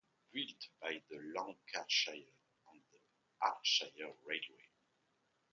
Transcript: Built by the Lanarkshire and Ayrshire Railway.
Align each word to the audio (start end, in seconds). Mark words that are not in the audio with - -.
Built 0.31 0.67
by 0.81 1.03
the 1.11 1.17
Lanarkshire 1.35 2.25
and 2.71 2.81
Ayrshire 3.43 4.15
Railway. 4.25 4.69